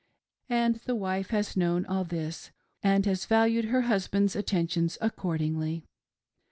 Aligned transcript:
And 0.49 0.77
the 0.85 0.95
wife 0.95 1.27
has 1.29 1.55
known 1.55 1.85
all 1.85 2.03
this, 2.03 2.49
and 2.81 3.05
has 3.05 3.27
valued 3.27 3.65
her 3.65 3.81
husband's 3.81 4.35
attentions 4.35 4.97
accordingly. 4.99 5.85